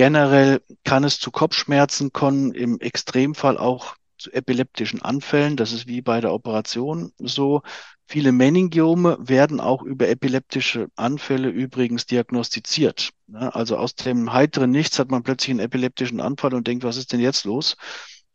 Generell 0.00 0.62
kann 0.82 1.04
es 1.04 1.20
zu 1.20 1.30
Kopfschmerzen 1.30 2.10
kommen, 2.10 2.52
im 2.52 2.80
Extremfall 2.80 3.58
auch 3.58 3.96
zu 4.16 4.32
epileptischen 4.32 5.02
Anfällen. 5.02 5.58
Das 5.58 5.72
ist 5.72 5.88
wie 5.88 6.00
bei 6.00 6.22
der 6.22 6.32
Operation 6.32 7.12
so. 7.18 7.60
Viele 8.06 8.32
Meningiome 8.32 9.18
werden 9.20 9.60
auch 9.60 9.82
über 9.82 10.08
epileptische 10.08 10.88
Anfälle 10.96 11.50
übrigens 11.50 12.06
diagnostiziert. 12.06 13.10
Also 13.30 13.76
aus 13.76 13.94
dem 13.94 14.32
heiteren 14.32 14.70
Nichts 14.70 14.98
hat 14.98 15.10
man 15.10 15.22
plötzlich 15.22 15.50
einen 15.50 15.60
epileptischen 15.60 16.22
Anfall 16.22 16.54
und 16.54 16.66
denkt, 16.66 16.82
was 16.82 16.96
ist 16.96 17.12
denn 17.12 17.20
jetzt 17.20 17.44
los? 17.44 17.76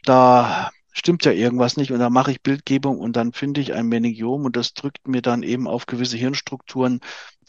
Da 0.04 0.70
stimmt 0.92 1.26
ja 1.26 1.32
irgendwas 1.32 1.78
nicht 1.78 1.92
und 1.92 1.98
dann 1.98 2.14
mache 2.14 2.30
ich 2.30 2.44
Bildgebung 2.44 3.00
und 3.00 3.16
dann 3.16 3.34
finde 3.34 3.60
ich 3.62 3.74
ein 3.74 3.88
Meningiom 3.88 4.46
und 4.46 4.56
das 4.56 4.76
drückt 4.76 5.08
mir 5.08 5.24
dann 5.24 5.42
eben 5.42 5.68
auf 5.68 5.88
gewisse 5.88 6.16
Hirnstrukturen, 6.16 7.00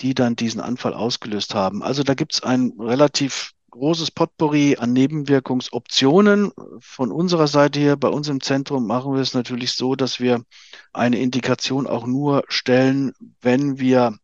die 0.01 0.15
dann 0.15 0.37
diesen 0.37 0.63
Anfall 0.63 0.95
ausgelöst 0.95 1.55
haben. 1.55 1.83
Also 1.83 2.03
da 2.03 2.15
gibt 2.15 2.33
es 2.33 2.43
ein 2.43 2.73
relativ 2.79 3.53
großes 3.77 4.11
Potpourri 4.11 4.77
an 4.79 4.93
Nebenwirkungsoptionen. 4.93 6.51
Von 6.81 7.13
unserer 7.13 7.47
Seite 7.47 7.79
hier 7.79 7.97
bei 7.97 8.09
uns 8.09 8.29
im 8.29 8.41
Zentrum 8.41 8.87
machen 8.87 9.15
wir 9.15 9.21
es 9.21 9.35
natürlich 9.35 9.73
so, 9.73 9.95
dass 9.95 10.19
wir 10.19 10.43
eine 10.93 11.19
Indikation 11.19 11.87
auch 11.87 12.07
nur 12.07 12.45
stellen, 12.49 13.13
wenn 13.43 13.79
wir 13.79 14.17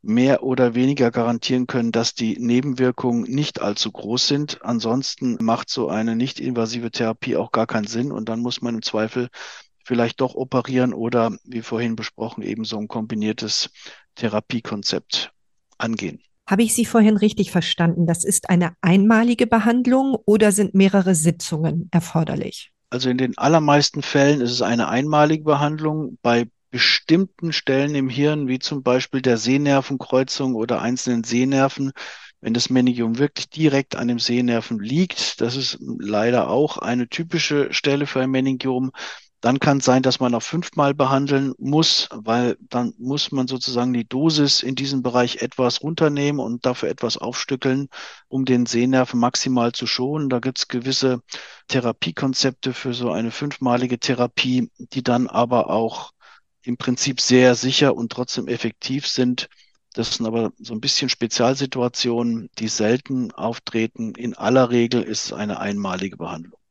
mehr 0.00 0.42
oder 0.42 0.74
weniger 0.74 1.10
garantieren 1.10 1.66
können, 1.66 1.92
dass 1.92 2.14
die 2.14 2.38
Nebenwirkungen 2.38 3.22
nicht 3.22 3.60
allzu 3.60 3.92
groß 3.92 4.26
sind. 4.26 4.58
Ansonsten 4.62 5.38
macht 5.40 5.70
so 5.70 5.88
eine 5.88 6.16
nicht 6.16 6.40
invasive 6.40 6.90
Therapie 6.90 7.36
auch 7.36 7.52
gar 7.52 7.66
keinen 7.66 7.86
Sinn 7.86 8.12
und 8.12 8.28
dann 8.28 8.40
muss 8.40 8.60
man 8.60 8.76
im 8.76 8.82
Zweifel 8.82 9.28
vielleicht 9.84 10.20
doch 10.20 10.34
operieren 10.34 10.94
oder, 10.94 11.36
wie 11.44 11.62
vorhin 11.62 11.96
besprochen, 11.96 12.42
eben 12.42 12.64
so 12.64 12.78
ein 12.78 12.88
kombiniertes 12.88 13.70
Therapiekonzept 14.14 15.32
angehen. 15.78 16.22
Habe 16.46 16.62
ich 16.62 16.74
Sie 16.74 16.84
vorhin 16.84 17.16
richtig 17.16 17.50
verstanden? 17.50 18.06
Das 18.06 18.24
ist 18.24 18.50
eine 18.50 18.72
einmalige 18.82 19.46
Behandlung 19.46 20.16
oder 20.26 20.52
sind 20.52 20.74
mehrere 20.74 21.14
Sitzungen 21.14 21.88
erforderlich? 21.90 22.70
Also 22.90 23.08
in 23.08 23.18
den 23.18 23.36
allermeisten 23.38 24.02
Fällen 24.02 24.40
ist 24.40 24.52
es 24.52 24.62
eine 24.62 24.88
einmalige 24.88 25.44
Behandlung. 25.44 26.18
Bei 26.22 26.46
bestimmten 26.70 27.52
Stellen 27.52 27.94
im 27.94 28.08
Hirn, 28.08 28.46
wie 28.48 28.58
zum 28.58 28.82
Beispiel 28.82 29.22
der 29.22 29.38
Sehnervenkreuzung 29.38 30.54
oder 30.54 30.82
einzelnen 30.82 31.24
Sehnerven, 31.24 31.92
wenn 32.40 32.52
das 32.52 32.68
Meningium 32.68 33.18
wirklich 33.18 33.48
direkt 33.48 33.96
an 33.96 34.08
dem 34.08 34.18
Sehnerven 34.18 34.78
liegt, 34.80 35.40
das 35.40 35.56
ist 35.56 35.78
leider 35.80 36.50
auch 36.50 36.76
eine 36.76 37.08
typische 37.08 37.72
Stelle 37.72 38.06
für 38.06 38.20
ein 38.20 38.30
Meningium, 38.30 38.90
dann 39.44 39.60
kann 39.60 39.76
es 39.76 39.84
sein, 39.84 40.02
dass 40.02 40.20
man 40.20 40.32
noch 40.32 40.42
fünfmal 40.42 40.94
behandeln 40.94 41.52
muss, 41.58 42.08
weil 42.10 42.56
dann 42.60 42.94
muss 42.96 43.30
man 43.30 43.46
sozusagen 43.46 43.92
die 43.92 44.08
Dosis 44.08 44.62
in 44.62 44.74
diesem 44.74 45.02
Bereich 45.02 45.42
etwas 45.42 45.82
runternehmen 45.82 46.40
und 46.40 46.64
dafür 46.64 46.88
etwas 46.88 47.18
aufstückeln, 47.18 47.88
um 48.28 48.46
den 48.46 48.64
Sehnerven 48.64 49.20
maximal 49.20 49.72
zu 49.72 49.86
schonen. 49.86 50.30
Da 50.30 50.38
gibt 50.38 50.60
es 50.60 50.68
gewisse 50.68 51.20
Therapiekonzepte 51.68 52.72
für 52.72 52.94
so 52.94 53.10
eine 53.10 53.30
fünfmalige 53.30 53.98
Therapie, 53.98 54.70
die 54.78 55.02
dann 55.02 55.26
aber 55.26 55.68
auch 55.68 56.12
im 56.62 56.78
Prinzip 56.78 57.20
sehr 57.20 57.54
sicher 57.54 57.94
und 57.94 58.10
trotzdem 58.10 58.48
effektiv 58.48 59.06
sind. 59.06 59.50
Das 59.92 60.14
sind 60.14 60.24
aber 60.24 60.52
so 60.58 60.72
ein 60.72 60.80
bisschen 60.80 61.10
Spezialsituationen, 61.10 62.48
die 62.58 62.68
selten 62.68 63.30
auftreten. 63.32 64.14
In 64.14 64.32
aller 64.32 64.70
Regel 64.70 65.02
ist 65.02 65.26
es 65.26 65.32
eine 65.34 65.60
einmalige 65.60 66.16
Behandlung. 66.16 66.63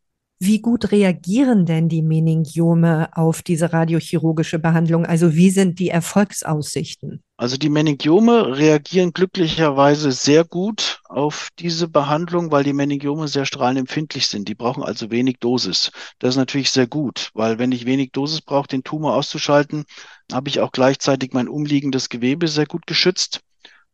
Wie 0.46 0.60
gut 0.60 0.92
reagieren 0.92 1.66
denn 1.66 1.88
die 1.88 2.02
Meningiome 2.02 3.16
auf 3.16 3.42
diese 3.44 3.72
radiochirurgische 3.72 4.60
Behandlung? 4.60 5.06
Also 5.06 5.36
wie 5.36 5.50
sind 5.50 5.80
die 5.80 5.88
Erfolgsaussichten? 5.88 7.24
Also 7.38 7.56
die 7.56 7.70
Meningiome 7.70 8.58
reagieren 8.58 9.14
glücklicherweise 9.14 10.12
sehr 10.12 10.44
gut 10.44 11.00
auf 11.06 11.48
diese 11.60 11.88
Behandlung, 11.88 12.52
weil 12.52 12.66
die 12.66 12.74
Meningiome 12.74 13.30
sehr 13.30 13.46
strahlenempfindlich 13.46 14.28
sind. 14.28 14.50
Die 14.50 14.54
brauchen 14.54 14.84
also 14.84 15.12
wenig 15.12 15.38
Dosis. 15.40 15.92
Das 16.20 16.32
ist 16.32 16.38
natürlich 16.38 16.72
sehr 16.72 16.88
gut, 16.88 17.30
weil 17.34 17.58
wenn 17.58 17.72
ich 17.72 17.86
wenig 17.86 18.12
Dosis 18.12 18.42
brauche, 18.42 18.68
den 18.68 18.84
Tumor 18.84 19.16
auszuschalten, 19.16 19.86
habe 20.30 20.50
ich 20.50 20.60
auch 20.60 20.74
gleichzeitig 20.74 21.32
mein 21.32 21.48
umliegendes 21.48 22.10
Gewebe 22.10 22.50
sehr 22.50 22.66
gut 22.66 22.86
geschützt. 22.86 23.40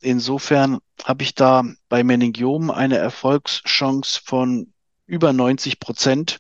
Insofern 0.02 0.80
habe 1.04 1.22
ich 1.22 1.36
da 1.36 1.64
bei 1.90 2.04
Meningiomen 2.04 2.72
eine 2.72 2.98
Erfolgschance 2.98 4.20
von 4.26 4.74
über 5.10 5.34
90 5.34 5.80
Prozent. 5.80 6.38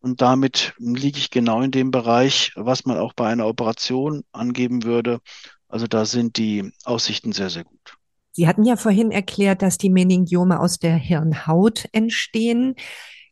Und 0.00 0.22
damit 0.22 0.74
liege 0.78 1.18
ich 1.18 1.30
genau 1.30 1.60
in 1.62 1.70
dem 1.70 1.90
Bereich, 1.90 2.52
was 2.54 2.84
man 2.84 2.98
auch 2.98 3.12
bei 3.12 3.28
einer 3.28 3.46
Operation 3.46 4.22
angeben 4.32 4.84
würde. 4.84 5.20
Also 5.68 5.86
da 5.86 6.04
sind 6.04 6.36
die 6.36 6.72
Aussichten 6.84 7.32
sehr, 7.32 7.50
sehr 7.50 7.64
gut. 7.64 7.96
Sie 8.32 8.46
hatten 8.46 8.64
ja 8.64 8.76
vorhin 8.76 9.10
erklärt, 9.10 9.62
dass 9.62 9.76
die 9.76 9.90
Meningiome 9.90 10.60
aus 10.60 10.78
der 10.78 10.94
Hirnhaut 10.96 11.86
entstehen. 11.92 12.76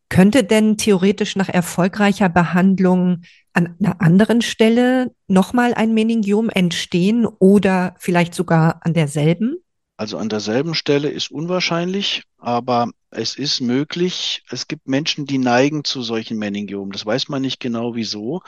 Könnte 0.08 0.42
denn 0.42 0.76
theoretisch 0.76 1.36
nach 1.36 1.48
erfolgreicher 1.48 2.28
Behandlung 2.28 3.22
an 3.52 3.76
einer 3.78 4.00
anderen 4.00 4.42
Stelle 4.42 5.12
nochmal 5.26 5.74
ein 5.74 5.94
Meningiom 5.94 6.48
entstehen 6.48 7.26
oder 7.26 7.94
vielleicht 7.98 8.34
sogar 8.34 8.80
an 8.84 8.94
derselben? 8.94 9.56
Also 9.96 10.16
an 10.16 10.28
derselben 10.28 10.74
Stelle 10.74 11.08
ist 11.08 11.30
unwahrscheinlich, 11.30 12.22
aber 12.38 12.90
es 13.10 13.36
ist 13.36 13.60
möglich. 13.60 14.44
Es 14.50 14.68
gibt 14.68 14.86
Menschen, 14.88 15.26
die 15.26 15.38
neigen 15.38 15.84
zu 15.84 16.02
solchen 16.02 16.38
Meningiomen. 16.38 16.92
Das 16.92 17.06
weiß 17.06 17.28
man 17.28 17.42
nicht 17.42 17.60
genau 17.60 17.94
wieso. 17.94 18.42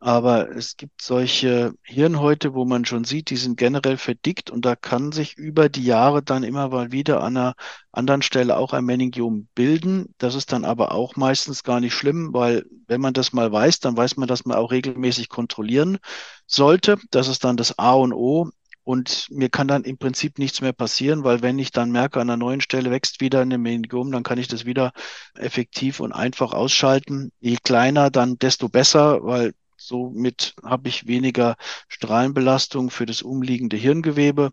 Aber 0.00 0.50
es 0.56 0.76
gibt 0.76 1.00
solche 1.00 1.74
Hirnhäute, 1.84 2.54
wo 2.54 2.64
man 2.64 2.84
schon 2.84 3.04
sieht, 3.04 3.30
die 3.30 3.36
sind 3.36 3.56
generell 3.56 3.96
verdickt 3.96 4.50
und 4.50 4.64
da 4.64 4.74
kann 4.74 5.12
sich 5.12 5.38
über 5.38 5.68
die 5.68 5.84
Jahre 5.84 6.24
dann 6.24 6.42
immer 6.42 6.68
mal 6.70 6.90
wieder 6.90 7.22
an 7.22 7.36
einer 7.36 7.54
anderen 7.92 8.22
Stelle 8.22 8.56
auch 8.56 8.72
ein 8.72 8.84
Meningiom 8.84 9.48
bilden. 9.54 10.12
Das 10.18 10.34
ist 10.34 10.50
dann 10.52 10.64
aber 10.64 10.90
auch 10.92 11.14
meistens 11.14 11.62
gar 11.62 11.78
nicht 11.78 11.94
schlimm, 11.94 12.34
weil 12.34 12.64
wenn 12.88 13.00
man 13.00 13.14
das 13.14 13.32
mal 13.32 13.52
weiß, 13.52 13.78
dann 13.78 13.96
weiß 13.96 14.16
man, 14.16 14.26
dass 14.26 14.44
man 14.44 14.56
auch 14.56 14.72
regelmäßig 14.72 15.28
kontrollieren 15.28 15.98
sollte. 16.46 16.98
Das 17.12 17.28
ist 17.28 17.44
dann 17.44 17.56
das 17.56 17.78
A 17.78 17.92
und 17.92 18.12
O. 18.12 18.50
Und 18.84 19.28
mir 19.30 19.48
kann 19.48 19.68
dann 19.68 19.84
im 19.84 19.96
Prinzip 19.98 20.38
nichts 20.38 20.60
mehr 20.60 20.72
passieren, 20.72 21.22
weil 21.24 21.40
wenn 21.42 21.58
ich 21.58 21.70
dann 21.70 21.92
merke, 21.92 22.20
an 22.20 22.28
einer 22.28 22.36
neuen 22.36 22.60
Stelle 22.60 22.90
wächst 22.90 23.20
wieder 23.20 23.40
eine 23.40 23.58
Meningiom, 23.58 24.10
dann 24.10 24.24
kann 24.24 24.38
ich 24.38 24.48
das 24.48 24.64
wieder 24.64 24.92
effektiv 25.34 26.00
und 26.00 26.12
einfach 26.12 26.52
ausschalten. 26.52 27.30
Je 27.40 27.58
kleiner, 27.62 28.10
dann 28.10 28.38
desto 28.38 28.68
besser, 28.68 29.24
weil 29.24 29.54
somit 29.76 30.54
habe 30.64 30.88
ich 30.88 31.06
weniger 31.06 31.56
Strahlenbelastung 31.88 32.90
für 32.90 33.06
das 33.06 33.22
umliegende 33.22 33.76
Hirngewebe 33.76 34.50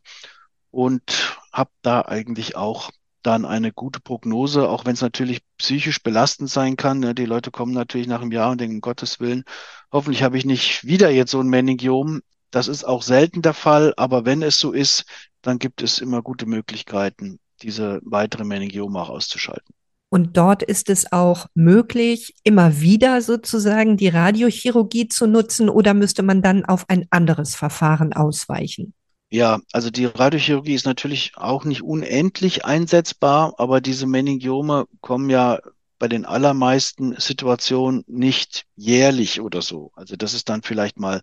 und 0.71 1.37
habe 1.51 1.71
da 1.81 2.01
eigentlich 2.01 2.55
auch 2.55 2.91
dann 3.21 3.45
eine 3.45 3.73
gute 3.73 3.99
Prognose, 3.99 4.69
auch 4.69 4.85
wenn 4.85 4.93
es 4.93 5.01
natürlich 5.01 5.41
psychisch 5.57 6.01
belastend 6.01 6.49
sein 6.49 6.77
kann. 6.77 6.99
Ne? 6.99 7.13
Die 7.13 7.25
Leute 7.25 7.51
kommen 7.51 7.73
natürlich 7.73 8.07
nach 8.07 8.21
einem 8.21 8.31
Jahr 8.31 8.51
und 8.51 8.61
denken, 8.61 8.75
um 8.77 8.81
Gottes 8.81 9.19
Willen, 9.19 9.43
hoffentlich 9.91 10.23
habe 10.23 10.37
ich 10.37 10.45
nicht 10.45 10.85
wieder 10.85 11.09
jetzt 11.09 11.31
so 11.31 11.39
ein 11.39 11.47
Meningiom. 11.47 12.21
Das 12.51 12.67
ist 12.67 12.83
auch 12.83 13.01
selten 13.01 13.41
der 13.41 13.53
Fall, 13.53 13.93
aber 13.97 14.25
wenn 14.25 14.41
es 14.41 14.59
so 14.59 14.71
ist, 14.71 15.05
dann 15.41 15.59
gibt 15.59 15.81
es 15.81 15.99
immer 15.99 16.21
gute 16.21 16.45
Möglichkeiten, 16.45 17.39
diese 17.61 18.01
weitere 18.03 18.43
Meningiome 18.43 18.99
auch 18.99 19.09
auszuschalten. 19.09 19.73
Und 20.09 20.37
dort 20.37 20.63
ist 20.63 20.89
es 20.89 21.11
auch 21.11 21.45
möglich, 21.53 22.33
immer 22.43 22.81
wieder 22.81 23.21
sozusagen 23.21 23.95
die 23.95 24.07
Radiochirurgie 24.07 25.07
zu 25.07 25.27
nutzen 25.27 25.69
oder 25.69 25.93
müsste 25.93 26.23
man 26.23 26.41
dann 26.41 26.65
auf 26.65 26.89
ein 26.89 27.05
anderes 27.11 27.55
Verfahren 27.55 28.13
ausweichen? 28.13 28.93
Ja, 29.29 29.59
also 29.71 29.91
die 29.91 30.05
Radiochirurgie 30.05 30.73
ist 30.73 30.87
natürlich 30.87 31.33
auch 31.35 31.63
nicht 31.63 31.83
unendlich 31.83 32.65
einsetzbar, 32.65 33.53
aber 33.59 33.81
diese 33.81 34.07
Meningiome 34.07 34.87
kommen 35.01 35.29
ja 35.29 35.59
bei 35.99 36.07
den 36.07 36.25
allermeisten 36.25 37.15
Situationen 37.19 38.03
nicht 38.07 38.65
jährlich 38.75 39.41
oder 39.41 39.61
so. 39.61 39.91
Also 39.93 40.15
das 40.15 40.33
ist 40.33 40.49
dann 40.49 40.63
vielleicht 40.63 40.97
mal 40.97 41.21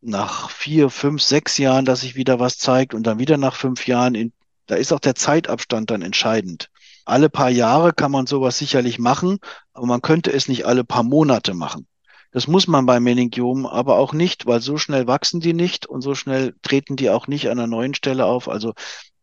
nach 0.00 0.50
vier, 0.50 0.90
fünf, 0.90 1.22
sechs 1.22 1.58
Jahren, 1.58 1.84
dass 1.84 2.00
sich 2.00 2.14
wieder 2.14 2.38
was 2.38 2.58
zeigt 2.58 2.94
und 2.94 3.04
dann 3.06 3.18
wieder 3.18 3.36
nach 3.36 3.56
fünf 3.56 3.86
Jahren. 3.86 4.14
In, 4.14 4.32
da 4.66 4.76
ist 4.76 4.92
auch 4.92 5.00
der 5.00 5.14
Zeitabstand 5.14 5.90
dann 5.90 6.02
entscheidend. 6.02 6.70
Alle 7.04 7.30
paar 7.30 7.50
Jahre 7.50 7.92
kann 7.92 8.10
man 8.10 8.26
sowas 8.26 8.58
sicherlich 8.58 8.98
machen, 8.98 9.38
aber 9.72 9.86
man 9.86 10.02
könnte 10.02 10.32
es 10.32 10.48
nicht 10.48 10.66
alle 10.66 10.84
paar 10.84 11.04
Monate 11.04 11.54
machen. 11.54 11.86
Das 12.32 12.48
muss 12.48 12.66
man 12.66 12.84
bei 12.84 13.00
Meningiomen 13.00 13.64
aber 13.64 13.96
auch 13.96 14.12
nicht, 14.12 14.46
weil 14.46 14.60
so 14.60 14.76
schnell 14.76 15.06
wachsen 15.06 15.40
die 15.40 15.54
nicht 15.54 15.86
und 15.86 16.02
so 16.02 16.14
schnell 16.14 16.54
treten 16.62 16.96
die 16.96 17.10
auch 17.10 17.28
nicht 17.28 17.46
an 17.48 17.58
einer 17.58 17.66
neuen 17.66 17.94
Stelle 17.94 18.26
auf. 18.26 18.48
Also 18.48 18.74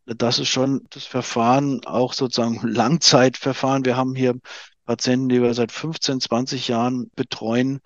das 0.05 0.39
ist 0.39 0.49
schon 0.49 0.85
das 0.89 1.05
Verfahren, 1.05 1.85
auch 1.85 2.13
sozusagen 2.13 2.59
Langzeitverfahren. 2.67 3.85
Wir 3.85 3.97
haben 3.97 4.15
hier 4.15 4.39
Patienten, 4.85 5.29
die 5.29 5.41
wir 5.41 5.53
seit 5.53 5.71
15, 5.71 6.21
20 6.21 6.67
Jahren 6.67 7.11
betreuen. 7.15 7.81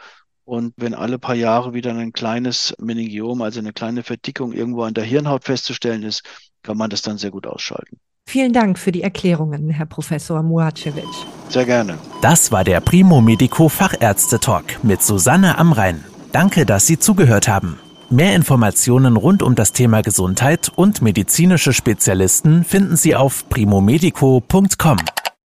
Und 0.47 0.73
wenn 0.77 0.93
alle 0.93 1.19
paar 1.19 1.35
Jahre 1.35 1.73
wieder 1.73 1.93
ein 1.93 2.13
kleines 2.13 2.73
Meningiom, 2.79 3.41
also 3.41 3.59
eine 3.59 3.73
kleine 3.73 4.01
Verdickung 4.01 4.53
irgendwo 4.53 4.83
an 4.83 4.93
der 4.93 5.03
Hirnhaut 5.03 5.43
festzustellen 5.43 6.03
ist, 6.03 6.23
kann 6.63 6.77
man 6.77 6.89
das 6.89 7.01
dann 7.01 7.17
sehr 7.17 7.31
gut 7.31 7.45
ausschalten. 7.45 7.97
Vielen 8.25 8.53
Dank 8.53 8.79
für 8.79 8.93
die 8.93 9.03
Erklärungen, 9.03 9.69
Herr 9.69 9.85
Professor 9.85 10.41
Muacevic. 10.43 11.03
Sehr 11.49 11.65
gerne. 11.65 11.97
Das 12.21 12.49
war 12.49 12.63
der 12.63 12.79
Primo 12.79 13.19
Medico 13.19 13.67
Fachärzte 13.67 14.39
Talk 14.39 14.81
mit 14.83 15.01
Susanne 15.01 15.57
Amrein. 15.57 16.05
Danke, 16.31 16.65
dass 16.65 16.87
Sie 16.87 16.97
zugehört 16.97 17.49
haben. 17.49 17.77
Mehr 18.09 18.33
Informationen 18.33 19.17
rund 19.17 19.43
um 19.43 19.53
das 19.53 19.73
Thema 19.73 20.01
Gesundheit 20.01 20.71
und 20.73 21.01
medizinische 21.01 21.73
Spezialisten 21.73 22.63
finden 22.63 22.95
Sie 22.95 23.17
auf 23.17 23.49
primomedico.com. 23.49 24.97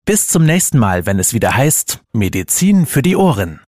Bis 0.04 0.26
zum 0.26 0.44
nächsten 0.44 0.78
Mal, 0.78 1.06
wenn 1.06 1.20
es 1.20 1.32
wieder 1.32 1.56
heißt 1.56 2.00
Medizin 2.12 2.84
für 2.84 3.02
die 3.02 3.14
Ohren. 3.14 3.60